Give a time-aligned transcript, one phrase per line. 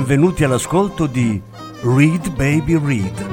[0.00, 1.38] Benvenuti all'ascolto di
[1.82, 3.26] Read Baby Read,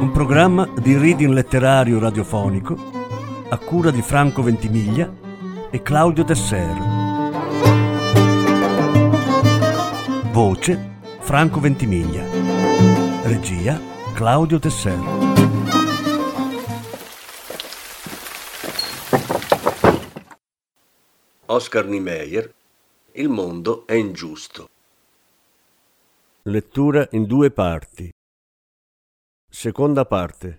[0.00, 2.74] un programma di reading letterario radiofonico
[3.50, 5.12] a cura di Franco Ventimiglia
[5.70, 6.74] e Claudio Tesser.
[10.32, 12.24] Voce Franco Ventimiglia.
[13.24, 13.78] Regia
[14.14, 14.98] Claudio Tesser.
[21.44, 22.54] Oscar Niemeyer
[23.14, 24.71] Il mondo è ingiusto.
[26.46, 28.10] Lettura in due parti.
[29.48, 30.56] Seconda parte.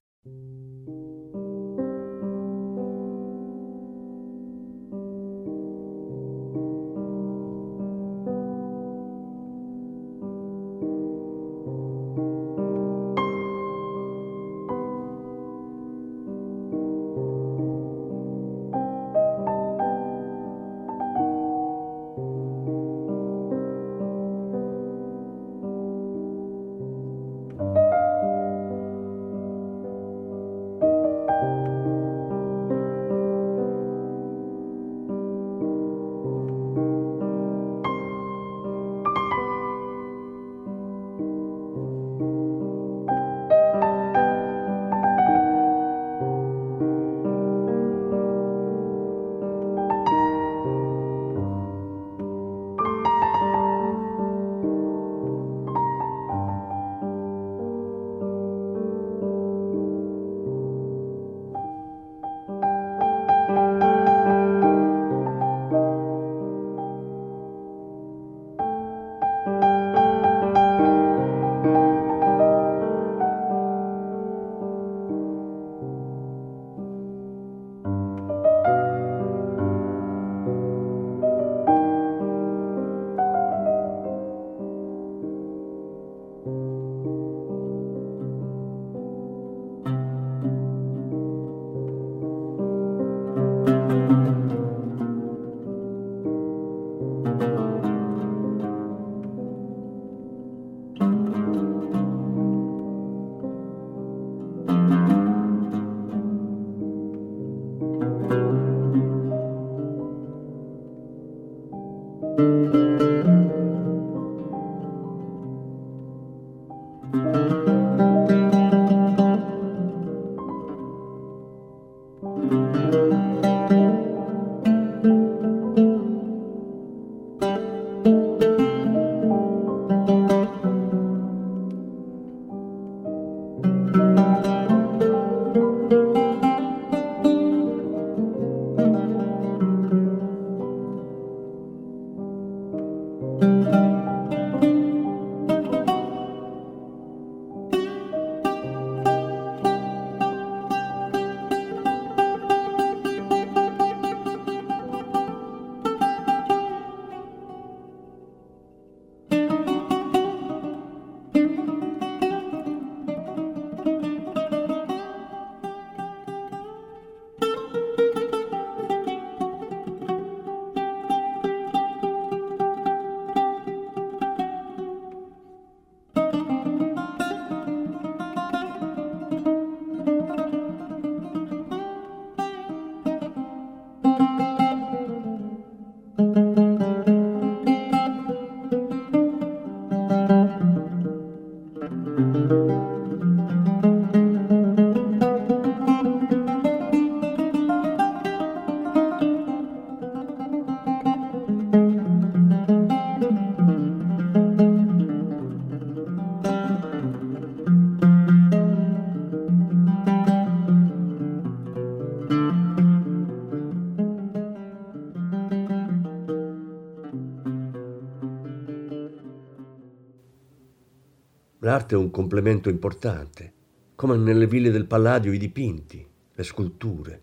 [221.95, 223.53] È un complemento importante,
[223.95, 227.21] come nelle ville del Palladio i dipinti, le sculture.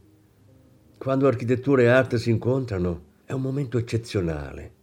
[0.99, 4.75] Quando architettura e arte si incontrano è un momento eccezionale.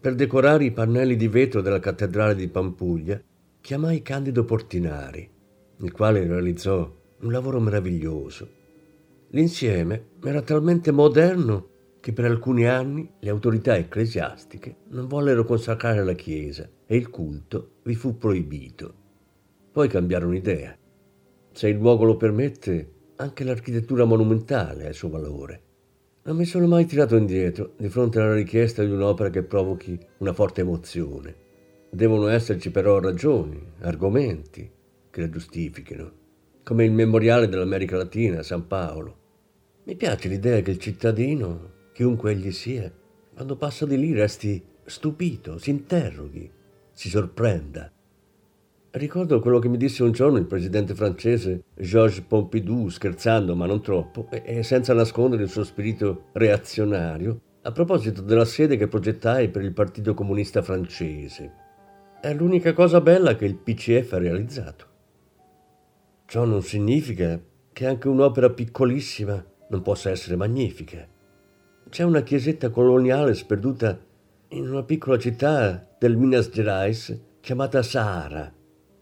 [0.00, 3.22] Per decorare i pannelli di vetro della cattedrale di Pampuglia
[3.60, 5.30] chiamai Candido Portinari,
[5.78, 8.48] il quale realizzò un lavoro meraviglioso.
[9.28, 11.68] L'insieme era talmente moderno
[12.02, 17.74] che per alcuni anni le autorità ecclesiastiche non vollero consacrare la chiesa e il culto
[17.84, 18.94] vi fu proibito.
[19.70, 20.76] Poi cambiarono idea.
[21.52, 25.62] Se il luogo lo permette, anche l'architettura monumentale ha il suo valore.
[26.24, 30.32] Non mi sono mai tirato indietro di fronte alla richiesta di un'opera che provochi una
[30.32, 31.36] forte emozione.
[31.88, 34.68] Devono esserci però ragioni, argomenti
[35.08, 36.12] che la giustifichino,
[36.64, 39.18] come il memoriale dell'America Latina a San Paolo.
[39.84, 42.90] Mi piace l'idea che il cittadino, chiunque egli sia,
[43.34, 46.50] quando passa di lì resti stupito, si interroghi,
[46.90, 47.90] si sorprenda.
[48.90, 53.80] Ricordo quello che mi disse un giorno il presidente francese Georges Pompidou, scherzando ma non
[53.80, 59.62] troppo, e senza nascondere il suo spirito reazionario, a proposito della sede che progettai per
[59.62, 61.52] il Partito Comunista francese.
[62.20, 64.86] È l'unica cosa bella che il PCF ha realizzato.
[66.26, 67.40] Ciò non significa
[67.72, 71.08] che anche un'opera piccolissima non possa essere magnifica.
[71.92, 74.00] C'è una chiesetta coloniale sperduta
[74.48, 78.50] in una piccola città del Minas Gerais chiamata Sahara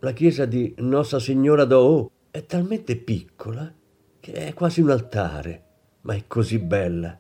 [0.01, 3.73] la chiesa di Nostra Signora d'O è talmente piccola
[4.19, 5.65] che è quasi un altare,
[6.01, 7.17] ma è così bella.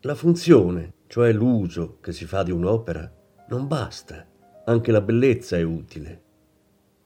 [0.00, 3.10] La funzione, cioè l'uso che si fa di un'opera,
[3.48, 4.26] non basta,
[4.66, 6.22] anche la bellezza è utile.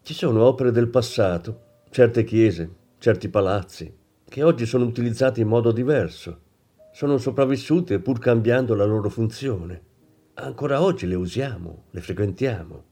[0.03, 3.97] Ci sono opere del passato, certe chiese, certi palazzi,
[4.29, 6.51] che oggi sono utilizzati in modo diverso,
[6.93, 9.91] sono sopravvissute pur cambiando la loro funzione.
[10.35, 12.85] Ancora oggi le usiamo, le frequentiamo.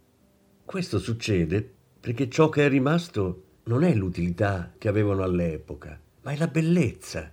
[0.65, 6.37] Questo succede perché ciò che è rimasto non è l'utilità che avevano all'epoca, ma è
[6.37, 7.31] la bellezza.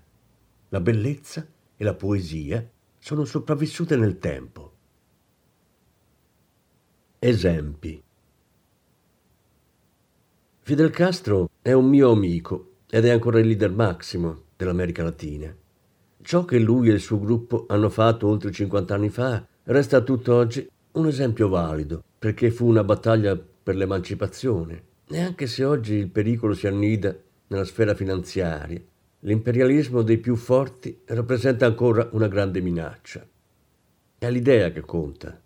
[0.69, 1.47] La bellezza
[1.77, 2.69] e la poesia
[2.99, 4.73] sono sopravvissute nel tempo.
[7.19, 8.03] Esempi.
[10.59, 15.55] Fidel Castro è un mio amico ed è ancora il leader massimo dell'America Latina.
[16.21, 20.67] Ciò che lui e il suo gruppo hanno fatto oltre 50 anni fa resta tutt'oggi
[20.93, 24.83] un esempio valido perché fu una battaglia per l'emancipazione.
[25.07, 27.15] E anche se oggi il pericolo si annida
[27.47, 28.81] nella sfera finanziaria,
[29.19, 33.25] l'imperialismo dei più forti rappresenta ancora una grande minaccia.
[34.17, 35.39] È l'idea che conta.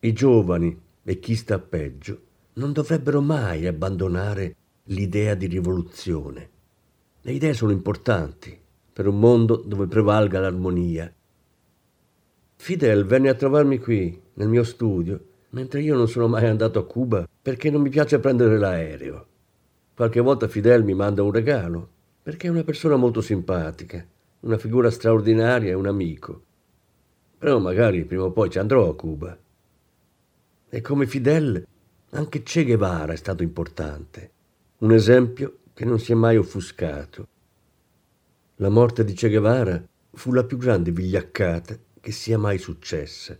[0.00, 2.20] I giovani e chi sta peggio
[2.54, 6.50] non dovrebbero mai abbandonare l'idea di rivoluzione.
[7.20, 8.58] Le idee sono importanti
[8.92, 11.12] per un mondo dove prevalga l'armonia.
[12.56, 16.86] Fidel venne a trovarmi qui, nel mio studio, mentre io non sono mai andato a
[16.86, 19.26] Cuba perché non mi piace prendere l'aereo.
[19.94, 21.88] Qualche volta Fidel mi manda un regalo,
[22.22, 24.04] perché è una persona molto simpatica,
[24.40, 26.42] una figura straordinaria e un amico.
[27.38, 29.36] Però magari prima o poi ci andrò a Cuba.
[30.68, 31.66] E come Fidel,
[32.10, 34.30] anche Che Guevara è stato importante,
[34.78, 37.28] un esempio che non si è mai offuscato.
[38.62, 43.36] La morte di Che Guevara fu la più grande vigliaccata che sia mai successa.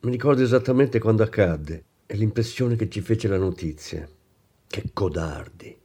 [0.00, 4.08] Mi ricordo esattamente quando accadde e l'impressione che ci fece la notizia.
[4.66, 5.78] Che codardi!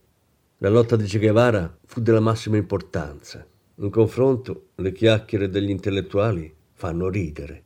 [0.57, 3.45] La lotta di Che Guevara fu della massima importanza.
[3.75, 7.63] In confronto, le chiacchiere degli intellettuali fanno ridere.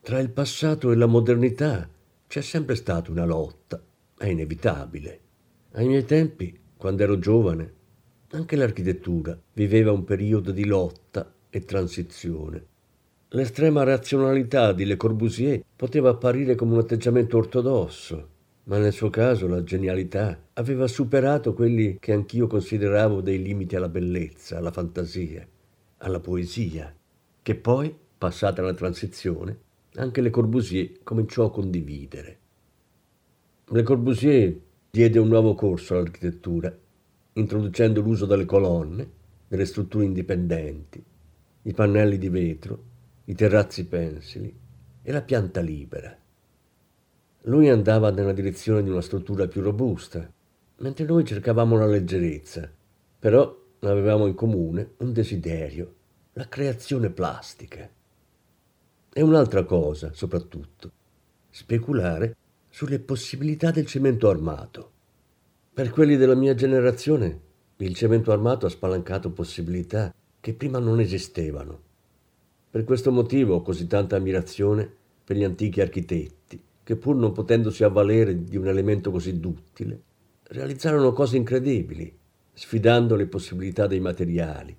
[0.00, 1.86] Tra il passato e la modernità
[2.26, 3.78] c'è sempre stata una lotta,
[4.16, 5.20] è inevitabile.
[5.72, 7.82] Ai miei tempi, quando ero giovane,
[8.34, 12.66] anche l'architettura viveva un periodo di lotta e transizione.
[13.28, 18.28] L'estrema razionalità di Le Corbusier poteva apparire come un atteggiamento ortodosso,
[18.64, 23.88] ma nel suo caso la genialità aveva superato quelli che anch'io consideravo dei limiti alla
[23.88, 25.46] bellezza, alla fantasia,
[25.98, 26.92] alla poesia,
[27.40, 29.58] che poi, passata la transizione,
[29.94, 32.38] anche Le Corbusier cominciò a condividere.
[33.66, 34.56] Le Corbusier
[34.90, 36.76] diede un nuovo corso all'architettura,
[37.34, 39.08] introducendo l'uso delle colonne,
[39.48, 41.02] delle strutture indipendenti,
[41.62, 42.82] i pannelli di vetro,
[43.26, 44.54] i terrazzi pensili
[45.02, 46.16] e la pianta libera.
[47.42, 50.30] Lui andava nella direzione di una struttura più robusta,
[50.78, 52.70] mentre noi cercavamo la leggerezza,
[53.18, 55.94] però avevamo in comune un desiderio,
[56.34, 57.88] la creazione plastica.
[59.12, 60.90] E un'altra cosa, soprattutto,
[61.50, 62.36] speculare
[62.68, 64.92] sulle possibilità del cemento armato.
[65.74, 67.40] Per quelli della mia generazione,
[67.78, 71.80] il cemento armato ha spalancato possibilità che prima non esistevano.
[72.70, 74.88] Per questo motivo ho così tanta ammirazione
[75.24, 80.00] per gli antichi architetti, che pur non potendosi avvalere di un elemento così duttile,
[80.44, 82.16] realizzarono cose incredibili,
[82.52, 84.76] sfidando le possibilità dei materiali.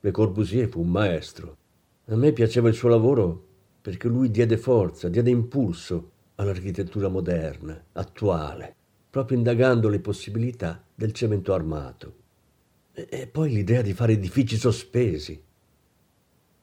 [0.00, 1.56] Le Corbusier fu un maestro.
[2.08, 3.46] A me piaceva il suo lavoro
[3.80, 8.76] perché lui diede forza, diede impulso all'architettura moderna, attuale,
[9.14, 12.14] proprio indagando le possibilità del cemento armato.
[12.92, 15.40] E, poi l'idea di fare edifici sospesi,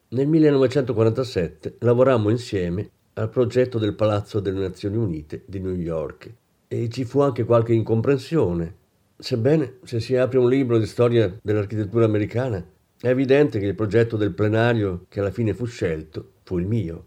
[0.10, 6.30] nel 1947 lavorammo insieme al progetto del Palazzo delle Nazioni Unite di New York
[6.68, 8.76] e ci fu anche qualche incomprensione.
[9.16, 12.62] Sebbene, se si apre un libro di storia dell'architettura americana,
[13.00, 17.06] È evidente che il progetto del plenario che alla fine fu scelto fu il mio.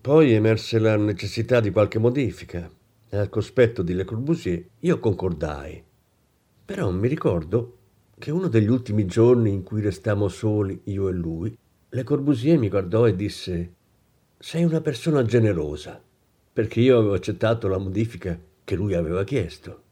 [0.00, 2.68] Poi emerse la necessità di qualche modifica
[3.18, 5.82] al cospetto di Le Corbusier io concordai.
[6.64, 7.76] Però mi ricordo
[8.18, 11.56] che uno degli ultimi giorni in cui restammo soli, io e lui,
[11.90, 13.74] Le Corbusier mi guardò e disse
[14.38, 16.02] Sei una persona generosa,
[16.52, 19.82] perché io avevo accettato la modifica che lui aveva chiesto.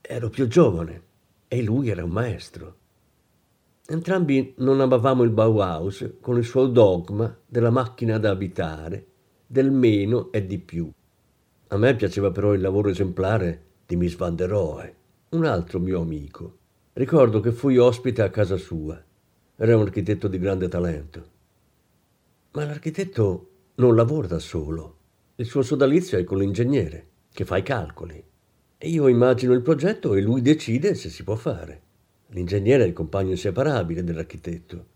[0.00, 1.02] Ero più giovane
[1.48, 2.76] e lui era un maestro.
[3.86, 9.06] Entrambi non amavamo il Bauhaus con il suo dogma della macchina da abitare,
[9.46, 10.90] del meno e di più.
[11.74, 14.94] A me piaceva però il lavoro esemplare di Miss Van der Rohe,
[15.30, 16.58] un altro mio amico.
[16.92, 19.02] Ricordo che fui ospite a casa sua.
[19.56, 21.26] Era un architetto di grande talento.
[22.52, 24.98] Ma l'architetto non lavora da solo.
[25.34, 28.22] Il suo sodalizio è con l'ingegnere, che fa i calcoli.
[28.78, 31.82] E io immagino il progetto e lui decide se si può fare.
[32.28, 34.86] L'ingegnere è il compagno inseparabile dell'architetto.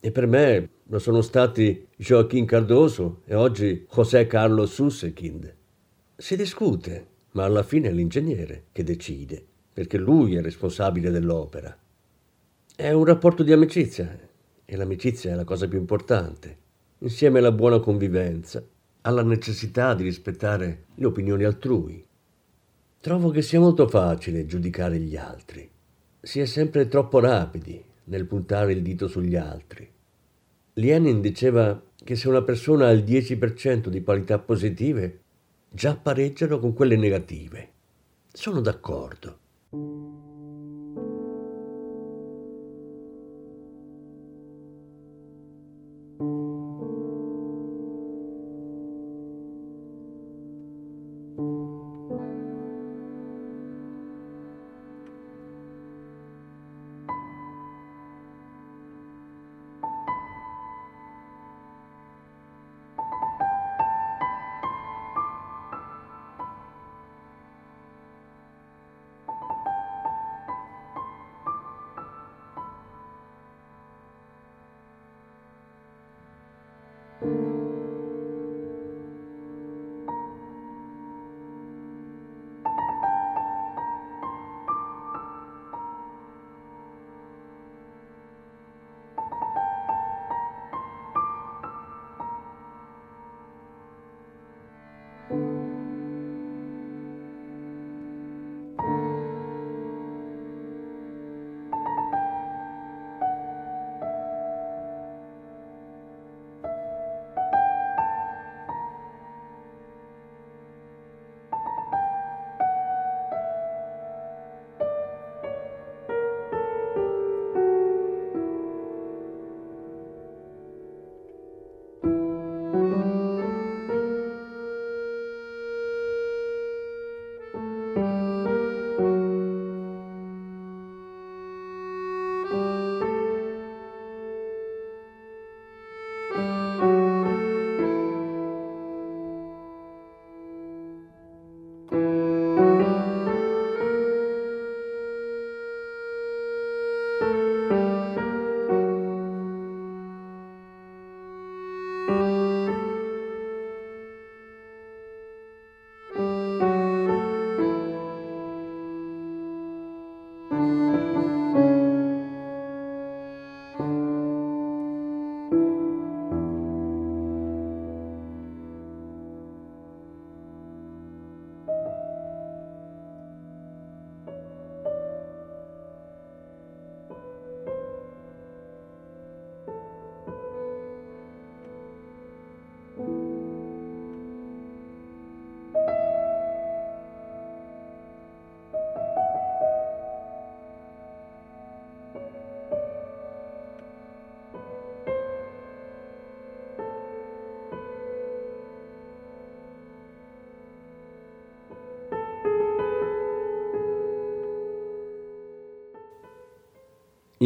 [0.00, 5.64] E per me lo sono stati Joaquin Cardoso e oggi José Carlos Sussekind.
[6.16, 11.76] Si discute, ma alla fine è l'ingegnere che decide, perché lui è responsabile dell'opera.
[12.74, 14.18] È un rapporto di amicizia
[14.64, 16.58] e l'amicizia è la cosa più importante,
[16.98, 18.64] insieme alla buona convivenza,
[19.02, 22.04] alla necessità di rispettare le opinioni altrui.
[23.00, 25.70] Trovo che sia molto facile giudicare gli altri
[26.26, 29.88] si è sempre troppo rapidi nel puntare il dito sugli altri.
[30.74, 35.20] Lenin diceva che se una persona ha il 10% di qualità positive,
[35.70, 37.72] già pareggiano con quelle negative.
[38.32, 39.38] Sono d'accordo.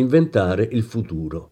[0.01, 1.51] Inventare il futuro.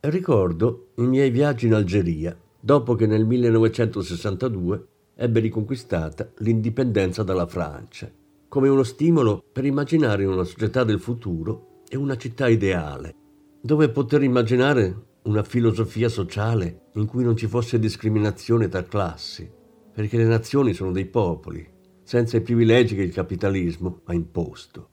[0.00, 8.10] Ricordo i miei viaggi in Algeria dopo che nel 1962 ebbe riconquistata l'indipendenza dalla Francia,
[8.48, 13.14] come uno stimolo per immaginare una società del futuro e una città ideale,
[13.60, 19.46] dove poter immaginare una filosofia sociale in cui non ci fosse discriminazione tra classi,
[19.92, 21.68] perché le nazioni sono dei popoli,
[22.02, 24.91] senza i privilegi che il capitalismo ha imposto.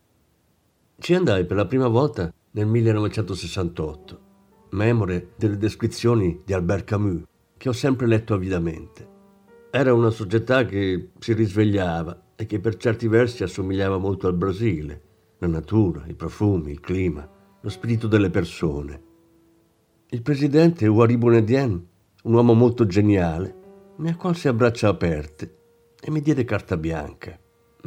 [1.00, 4.20] Ci andai per la prima volta nel 1968,
[4.72, 7.24] memore delle descrizioni di Albert Camus,
[7.56, 9.08] che ho sempre letto avidamente.
[9.72, 15.02] Era una società che si risvegliava e che per certi versi assomigliava molto al Brasile,
[15.38, 17.28] la natura, i profumi, il clima,
[17.62, 19.04] lo spirito delle persone.
[20.10, 21.88] Il presidente Ouari Bounedien,
[22.24, 23.56] un uomo molto geniale,
[23.96, 25.58] mi accolse a braccia aperte
[26.00, 27.40] e mi diede carta bianca.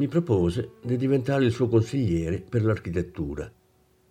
[0.02, 3.48] Mi propose di diventare il suo consigliere per l'architettura.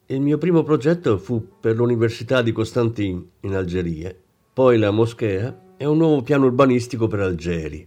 [0.05, 4.15] Il mio primo progetto fu per l'Università di Constantin in Algeria,
[4.53, 7.86] poi la moschea e un nuovo piano urbanistico per Algeri.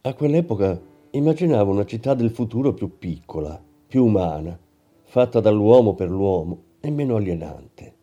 [0.00, 4.58] A quell'epoca immaginavo una città del futuro più piccola, più umana,
[5.04, 7.94] fatta dall'uomo per l'uomo e meno alienante.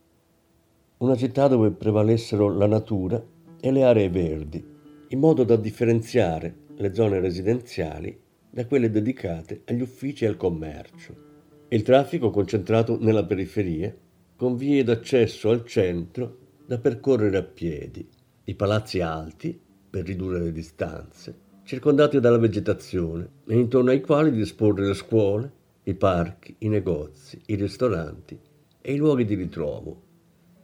[1.00, 3.22] Una città dove prevalessero la natura
[3.60, 4.66] e le aree verdi,
[5.10, 11.28] in modo da differenziare le zone residenziali da quelle dedicate agli uffici e al commercio.
[11.70, 13.96] Il traffico concentrato nella periferia,
[14.36, 18.08] con vie d'accesso al centro da percorrere a piedi,
[18.46, 24.88] i palazzi alti per ridurre le distanze, circondati dalla vegetazione e intorno ai quali disporre
[24.88, 25.52] le scuole,
[25.84, 28.40] i parchi, i negozi, i ristoranti
[28.82, 30.02] e i luoghi di ritrovo.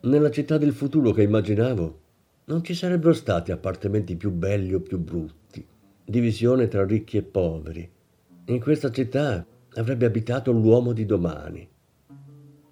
[0.02, 2.00] Nella città del futuro che immaginavo
[2.46, 5.66] non ci sarebbero stati appartamenti più belli o più brutti,
[6.06, 7.90] divisione tra ricchi e poveri.
[8.46, 11.68] In questa città avrebbe abitato l'uomo di domani.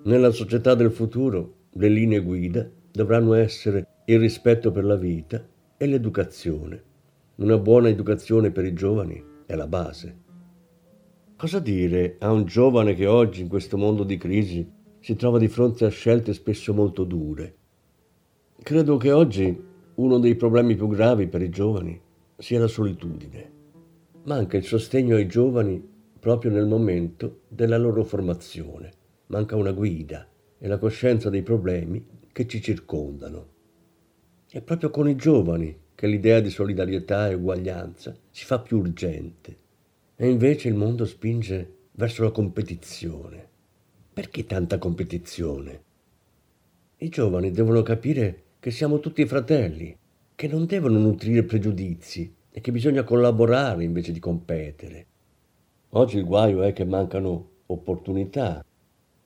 [0.04, 5.44] Nella società del futuro le linee guida dovranno essere il rispetto per la vita
[5.76, 6.84] e l'educazione.
[7.38, 10.22] Una buona educazione per i giovani è la base.
[11.36, 15.48] Cosa dire a un giovane che oggi, in questo mondo di crisi, si trova di
[15.48, 17.56] fronte a scelte spesso molto dure?
[18.62, 19.62] Credo che oggi
[19.96, 22.00] uno dei problemi più gravi per i giovani
[22.44, 23.52] sia la solitudine.
[24.26, 25.82] Manca il sostegno ai giovani
[26.20, 28.92] proprio nel momento della loro formazione.
[29.28, 30.28] Manca una guida
[30.58, 33.48] e la coscienza dei problemi che ci circondano.
[34.50, 39.56] È proprio con i giovani che l'idea di solidarietà e uguaglianza si fa più urgente.
[40.18, 43.48] E invece il mondo spinge verso la competizione.
[44.12, 45.84] Perché tanta competizione?
[46.98, 49.98] I giovani devono capire che siamo tutti fratelli,
[50.44, 55.06] che non devono nutrire pregiudizi e che bisogna collaborare invece di competere.
[55.92, 58.62] Oggi il guaio è che mancano opportunità,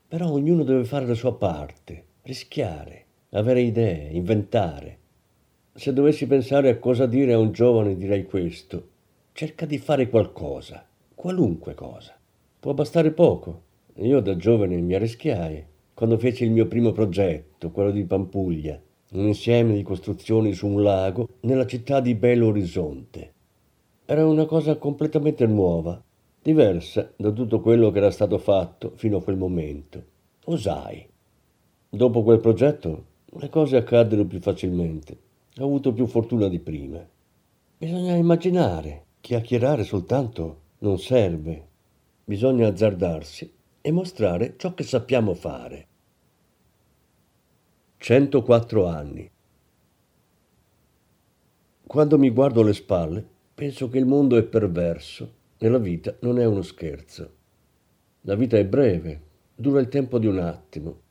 [0.08, 4.98] però ognuno deve fare la sua parte, rischiare, avere idee, inventare.
[5.74, 8.90] Se dovessi pensare a cosa dire a un giovane direi questo.
[9.32, 12.16] Cerca di fare qualcosa, qualunque cosa.
[12.60, 13.64] Può bastare poco.
[13.96, 18.80] Io da giovane mi arrischiai quando feci il mio primo progetto, quello di Pampuglia,
[19.12, 23.34] un insieme di costruzioni su un lago nella città di Belo Horizonte.
[24.06, 26.02] Era una cosa completamente nuova
[26.42, 30.04] diversa da tutto quello che era stato fatto fino a quel momento.
[30.46, 31.06] Osai.
[31.90, 35.18] Dopo quel progetto le cose accaddero più facilmente.
[35.60, 37.06] Ho avuto più fortuna di prima.
[37.78, 41.68] Bisogna immaginare, chiacchierare soltanto non serve.
[42.24, 45.88] Bisogna azzardarsi e mostrare ciò che sappiamo fare.
[48.00, 49.30] 104 anni.
[51.86, 56.40] Quando mi guardo alle spalle, penso che il mondo è perverso e la vita non
[56.40, 57.34] è uno scherzo.
[58.22, 59.22] La vita è breve,
[59.56, 61.02] dura il tempo di un attimo.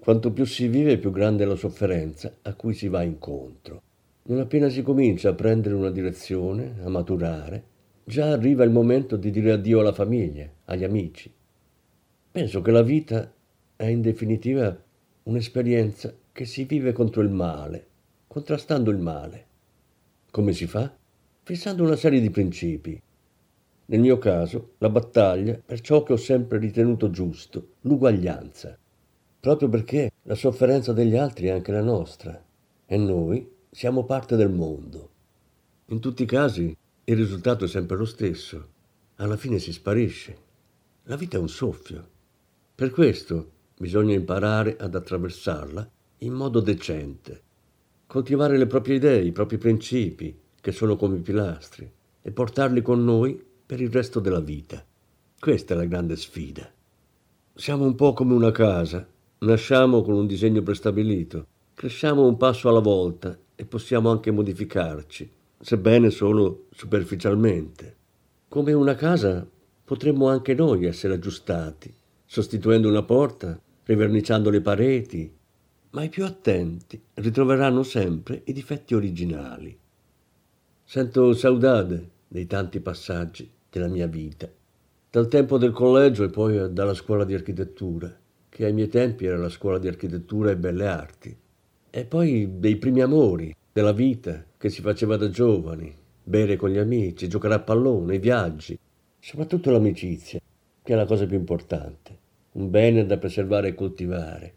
[0.00, 3.80] Quanto più si vive, più grande è la sofferenza a cui si va incontro.
[4.24, 7.64] Non appena si comincia a prendere una direzione, a maturare,
[8.04, 11.32] già arriva il momento di dire addio alla famiglia, agli amici.
[12.30, 13.32] Penso che la vita
[13.76, 14.76] è in definitiva
[15.24, 17.86] un'esperienza che si vive contro il male,
[18.26, 19.46] contrastando il male.
[20.30, 20.92] Come si fa?
[21.42, 23.00] Fissando una serie di principi,
[23.92, 28.78] nel mio caso, la battaglia per ciò che ho sempre ritenuto giusto, l'uguaglianza,
[29.38, 32.42] proprio perché la sofferenza degli altri è anche la nostra
[32.86, 35.10] e noi siamo parte del mondo.
[35.86, 38.68] In tutti i casi il risultato è sempre lo stesso,
[39.16, 40.36] alla fine si sparisce.
[41.04, 42.08] La vita è un soffio.
[42.74, 47.42] Per questo bisogna imparare ad attraversarla in modo decente,
[48.06, 51.90] coltivare le proprie idee, i propri principi, che sono come pilastri,
[52.22, 54.84] e portarli con noi per il resto della vita.
[55.38, 56.70] Questa è la grande sfida.
[57.54, 59.06] Siamo un po' come una casa,
[59.38, 66.10] nasciamo con un disegno prestabilito, cresciamo un passo alla volta e possiamo anche modificarci, sebbene
[66.10, 67.96] solo superficialmente.
[68.48, 69.44] Come una casa
[69.84, 71.92] potremmo anche noi essere aggiustati,
[72.32, 75.30] sostituendo una porta, riverniciando le pareti,
[75.90, 79.78] ma i più attenti ritroveranno sempre i difetti originali.
[80.82, 84.48] Sento saudade dei tanti passaggi della mia vita,
[85.10, 88.18] dal tempo del collegio e poi dalla scuola di architettura.
[88.48, 91.36] che ai miei tempi era la scuola di architettura e belle arti.
[91.90, 96.78] E poi dei primi amori, della vita che si faceva da giovani, bere con gli
[96.78, 98.78] amici, giocare a pallone, i viaggi,
[99.18, 100.40] soprattutto l'amicizia,
[100.82, 102.01] che è la cosa più importante,
[102.52, 104.54] un bene da preservare e coltivare.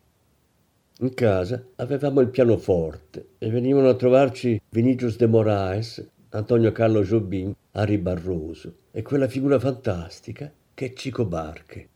[0.99, 7.53] In casa avevamo il pianoforte e venivano a trovarci Vinicius de Moraes, Antonio Carlo Jobim,
[7.71, 11.89] Ari Barroso e quella figura fantastica che è Cico Barche.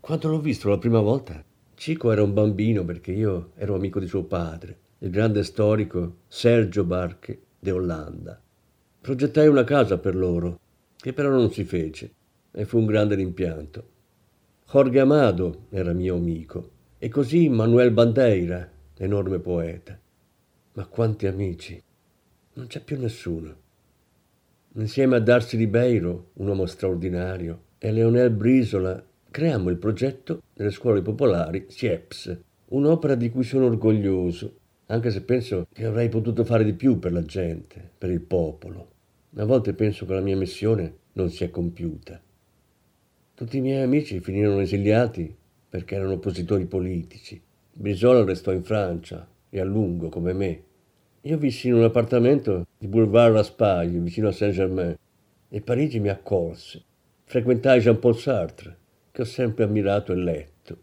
[0.00, 4.06] Quando l'ho visto la prima volta, Cico era un bambino perché io ero amico di
[4.06, 8.40] suo padre, il grande storico Sergio Barche de Hollanda.
[9.00, 10.58] Progettai una casa per loro,
[10.96, 12.12] che però non si fece,
[12.52, 13.84] e fu un grande rimpianto.
[14.72, 19.98] Jorge Amado era mio amico, e così Manuel Bandeira, enorme poeta.
[20.74, 21.82] Ma quanti amici!
[22.52, 23.52] Non c'è più nessuno.
[24.74, 31.02] Insieme a Darcy Ribeiro, un uomo straordinario, e Leonel Brisola, creammo il progetto delle scuole
[31.02, 34.54] popolari SIEPS, un'opera di cui sono orgoglioso,
[34.86, 38.92] anche se penso che avrei potuto fare di più per la gente, per il popolo.
[39.34, 42.22] A volte penso che la mia missione non si è compiuta.
[43.40, 45.34] Tutti i miei amici finirono esiliati
[45.66, 47.40] perché erano oppositori politici.
[47.72, 50.62] Brizola restò in Francia e a lungo come me.
[51.22, 54.94] Io vissi in un appartamento di Boulevard Raspail, vicino a Saint-Germain,
[55.48, 56.82] e Parigi mi accolse.
[57.24, 58.76] Frequentai Jean-Paul Sartre,
[59.10, 60.78] che ho sempre ammirato e letto.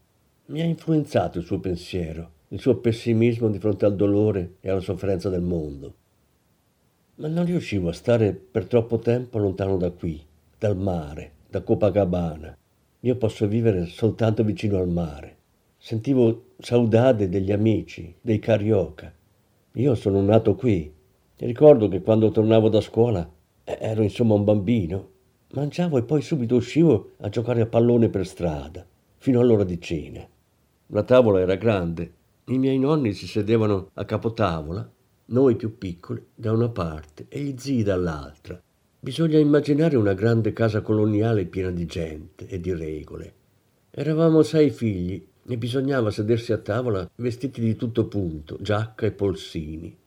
[0.48, 4.82] Mi ha influenzato il suo pensiero, il suo pessimismo di fronte al dolore e alla
[4.82, 5.93] sofferenza del mondo.
[7.17, 10.20] Ma non riuscivo a stare per troppo tempo lontano da qui,
[10.58, 12.57] dal mare, da Copacabana,
[13.01, 15.36] io posso vivere soltanto vicino al mare.
[15.77, 19.13] Sentivo saudade degli amici, dei carioca.
[19.73, 20.91] Io sono nato qui.
[21.38, 23.29] Ricordo che quando tornavo da scuola
[23.63, 25.10] ero insomma un bambino.
[25.53, 28.86] Mangiavo e poi subito uscivo a giocare a pallone per strada,
[29.17, 30.27] fino all'ora di cena.
[30.88, 32.13] La tavola era grande.
[32.45, 34.89] I miei nonni si sedevano a capotavola,
[35.25, 38.62] noi più piccoli da una parte e gli zii dall'altra.
[39.08, 43.34] Bisogna immaginare una grande casa coloniale piena di gente e di regole.
[43.89, 49.98] Eravamo sei figli e bisognava sedersi a tavola vestiti di tutto punto, giacca e polsini.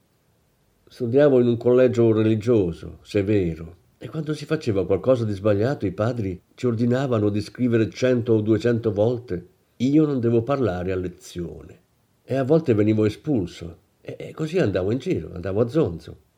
[0.87, 6.39] Studiavo in un collegio religioso, severo, e quando si faceva qualcosa di sbagliato i padri
[6.55, 11.81] ci ordinavano di scrivere cento o duecento volte io non devo parlare a lezione.
[12.23, 13.79] E a volte venivo espulso.
[14.03, 16.29] E così andavo in giro, andavo a zonzo.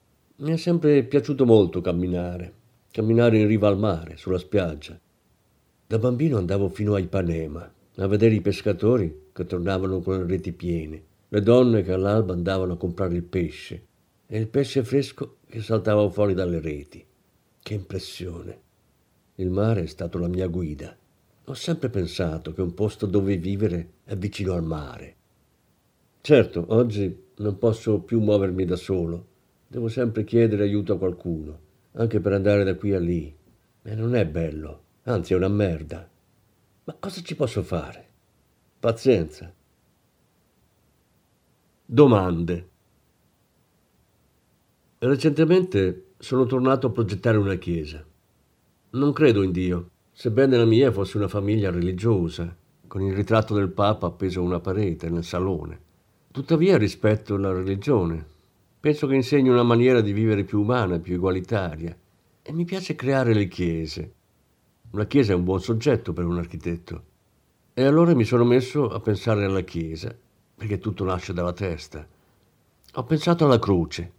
[0.42, 2.52] Mi è sempre piaciuto molto camminare,
[2.90, 4.98] camminare in riva al mare, sulla spiaggia.
[5.86, 10.50] Da bambino andavo fino a Ipanema a vedere i pescatori che tornavano con le reti
[10.50, 13.86] piene, le donne che all'alba andavano a comprare il pesce
[14.26, 17.06] e il pesce fresco che saltava fuori dalle reti.
[17.62, 18.60] Che impressione!
[19.36, 20.92] Il mare è stato la mia guida.
[21.44, 25.14] Ho sempre pensato che un posto dove vivere è vicino al mare.
[26.20, 29.30] Certo, oggi non posso più muovermi da solo
[29.72, 31.58] Devo sempre chiedere aiuto a qualcuno,
[31.92, 33.34] anche per andare da qui a lì.
[33.80, 36.06] E non è bello, anzi è una merda.
[36.84, 38.06] Ma cosa ci posso fare?
[38.78, 39.50] Pazienza.
[41.86, 42.68] Domande.
[44.98, 48.04] Recentemente sono tornato a progettare una chiesa.
[48.90, 52.54] Non credo in Dio, sebbene la mia fosse una famiglia religiosa,
[52.86, 55.80] con il ritratto del Papa appeso a una parete nel salone.
[56.30, 58.32] Tuttavia rispetto la religione,
[58.82, 61.96] Penso che insegni una maniera di vivere più umana, più egualitaria.
[62.42, 64.12] E mi piace creare le chiese.
[64.90, 67.04] Una chiesa è un buon soggetto per un architetto.
[67.74, 70.12] E allora mi sono messo a pensare alla chiesa,
[70.56, 72.04] perché tutto nasce dalla testa.
[72.94, 74.12] Ho pensato alla croce,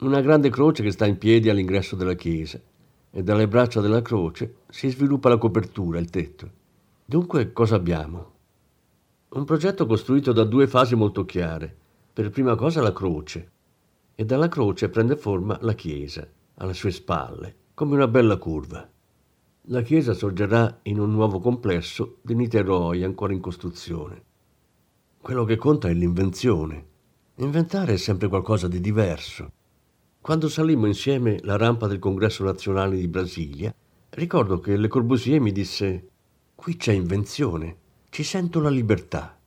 [0.00, 2.60] una grande croce che sta in piedi all'ingresso della chiesa,
[3.10, 6.50] e dalle braccia della croce si sviluppa la copertura, il tetto.
[7.06, 8.32] Dunque cosa abbiamo?
[9.30, 11.74] Un progetto costruito da due fasi molto chiare.
[12.12, 13.52] Per prima cosa la croce,
[14.20, 18.86] e dalla croce prende forma la chiesa, alle sue spalle, come una bella curva.
[19.68, 24.22] La chiesa sorgerà in un nuovo complesso di Niteroi ancora in costruzione.
[25.22, 26.86] Quello che conta è l'invenzione.
[27.36, 29.52] Inventare è sempre qualcosa di diverso.
[30.20, 33.74] Quando salimmo insieme la rampa del Congresso Nazionale di Brasilia,
[34.10, 36.08] ricordo che Le Corbusier mi disse
[36.54, 37.76] Qui c'è invenzione,
[38.10, 39.40] ci sento la libertà.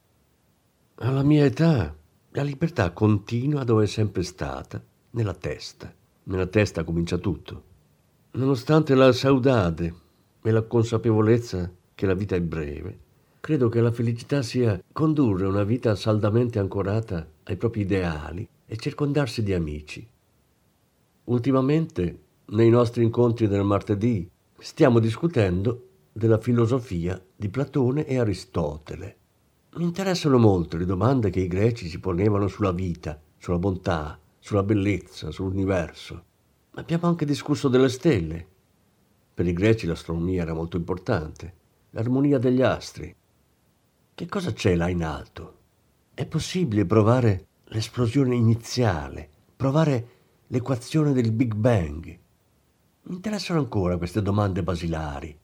[0.95, 1.95] Alla mia età
[2.35, 5.93] la libertà continua dove è sempre stata, nella testa.
[6.23, 7.63] Nella testa comincia tutto.
[8.31, 9.93] Nonostante la saudade
[10.41, 12.99] e la consapevolezza che la vita è breve,
[13.39, 19.43] credo che la felicità sia condurre una vita saldamente ancorata ai propri ideali e circondarsi
[19.43, 20.07] di amici.
[21.25, 29.17] Ultimamente, nei nostri incontri del martedì, stiamo discutendo della filosofia di Platone e Aristotele.
[29.75, 34.61] Mi interessano molto le domande che i greci si ponevano sulla vita, sulla bontà, sulla
[34.61, 36.23] bellezza, sull'universo.
[36.75, 38.47] Abbiamo anche discusso delle stelle.
[39.33, 41.55] Per i greci l'astronomia era molto importante,
[41.89, 43.15] l'armonia degli astri.
[44.13, 45.57] Che cosa c'è là in alto?
[46.13, 50.07] È possibile provare l'esplosione iniziale, provare
[50.47, 52.05] l'equazione del Big Bang.
[53.05, 55.35] Mi interessano ancora queste domande basilari.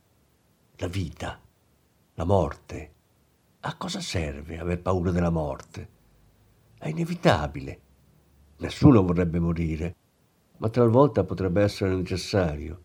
[0.75, 1.41] La vita,
[2.13, 2.93] la morte.
[3.61, 5.89] A cosa serve aver paura della morte?
[6.77, 7.79] È inevitabile.
[8.59, 9.95] Nessuno vorrebbe morire,
[10.59, 12.81] ma talvolta potrebbe essere necessario.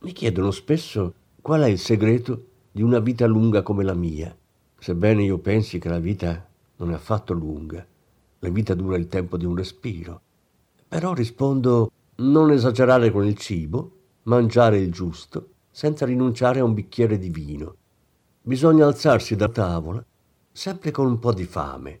[0.00, 4.36] Mi chiedono spesso qual è il segreto di una vita lunga come la mia,
[4.78, 7.86] sebbene io pensi che la vita non è affatto lunga.
[8.40, 10.20] La vita dura il tempo di un respiro.
[10.86, 13.92] Però rispondo non esagerare con il cibo,
[14.24, 17.76] mangiare il giusto, senza rinunciare a un bicchiere di vino.
[18.48, 20.02] Bisogna alzarsi da tavola,
[20.50, 22.00] sempre con un po' di fame.